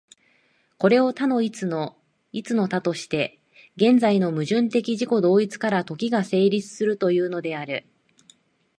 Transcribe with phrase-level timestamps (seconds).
[0.79, 1.67] これを多の一、
[2.31, 3.37] 一の多として、
[3.75, 7.85] 現在の矛盾的自己同一から時が成立するというのである。